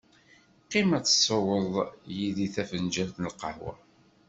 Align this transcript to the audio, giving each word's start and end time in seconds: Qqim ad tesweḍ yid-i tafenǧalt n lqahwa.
Qqim 0.63 0.89
ad 0.97 1.05
tesweḍ 1.05 1.73
yid-i 2.17 2.47
tafenǧalt 2.53 3.15
n 3.19 3.29
lqahwa. 3.33 3.73